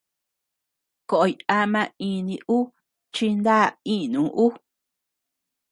Koʼoy 1.09 1.33
ama 1.59 1.81
ini 2.09 2.35
ú 2.57 2.59
chi 3.15 3.27
na 3.45 3.57
inu 3.95 4.21
ú. 4.45 4.47